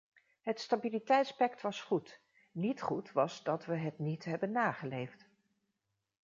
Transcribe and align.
Het 0.41 0.59
stabiliteitspact 0.59 1.61
was 1.61 1.81
goed; 1.81 2.19
niet 2.51 2.81
goed 2.81 3.11
was 3.11 3.43
dat 3.43 3.65
we 3.65 3.75
het 3.75 3.99
niet 3.99 4.25
hebben 4.25 4.51
nageleefd. 4.51 5.29